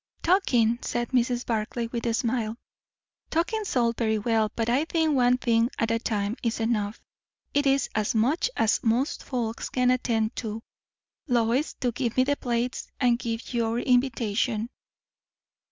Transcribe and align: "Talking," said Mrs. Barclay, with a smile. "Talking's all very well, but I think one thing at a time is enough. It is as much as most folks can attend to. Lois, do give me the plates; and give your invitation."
"Talking," 0.23 0.79
said 0.81 1.09
Mrs. 1.09 1.45
Barclay, 1.45 1.85
with 1.85 2.07
a 2.07 2.15
smile. 2.15 2.57
"Talking's 3.29 3.75
all 3.75 3.93
very 3.93 4.17
well, 4.17 4.51
but 4.55 4.67
I 4.67 4.85
think 4.85 5.13
one 5.13 5.37
thing 5.37 5.69
at 5.77 5.91
a 5.91 5.99
time 5.99 6.37
is 6.41 6.59
enough. 6.59 6.99
It 7.53 7.67
is 7.67 7.87
as 7.93 8.15
much 8.15 8.49
as 8.57 8.83
most 8.83 9.23
folks 9.23 9.69
can 9.69 9.91
attend 9.91 10.35
to. 10.37 10.63
Lois, 11.27 11.73
do 11.75 11.91
give 11.91 12.17
me 12.17 12.23
the 12.23 12.35
plates; 12.35 12.87
and 12.99 13.19
give 13.19 13.53
your 13.53 13.77
invitation." 13.79 14.69